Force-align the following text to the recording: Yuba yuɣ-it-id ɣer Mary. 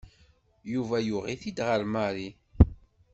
Yuba 0.71 0.97
yuɣ-it-id 1.07 1.57
ɣer 1.67 1.81
Mary. 1.93 2.29